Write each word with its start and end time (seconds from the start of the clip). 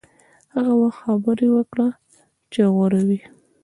هغه 0.53 0.73
وخت 0.81 0.99
خبرې 1.03 1.47
وکړه 1.55 1.87
چې 2.51 2.59
غوره 2.73 3.01
وي. 3.07 3.21